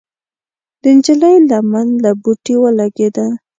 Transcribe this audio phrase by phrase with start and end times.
[0.81, 3.27] د نجلۍ لمن له بوټي ولګېده.